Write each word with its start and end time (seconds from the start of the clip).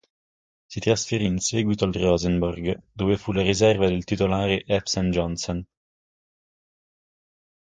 Si 0.65 0.79
trasferì 0.79 1.25
in 1.27 1.37
seguito 1.37 1.85
al 1.85 1.93
Rosenborg, 1.93 2.85
dove 2.91 3.17
fu 3.17 3.31
la 3.33 3.43
riserva 3.43 3.85
del 3.87 4.03
titolare 4.03 4.63
Espen 4.65 5.11
Johnsen. 5.11 5.63